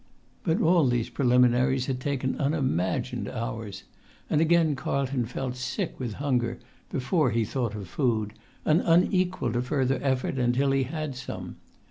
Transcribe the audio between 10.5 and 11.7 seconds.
he had some.